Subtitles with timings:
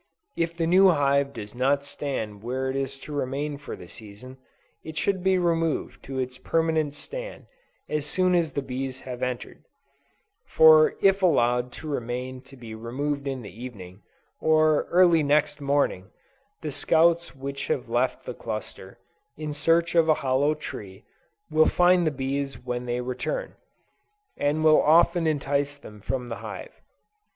[0.35, 4.39] If the new hive does not stand where it is to remain for the season,
[4.83, 7.45] it should be removed to its permanent stand
[7.87, 9.63] as soon as the bees have entered;
[10.47, 14.01] for if allowed to remain to be removed in the evening,
[14.39, 16.09] or early next morning,
[16.61, 18.97] the scouts which have left the cluster,
[19.37, 21.03] in search of a hollow tree,
[21.51, 23.53] will find the bees when they return,
[24.35, 26.81] and will often entice them from the hive.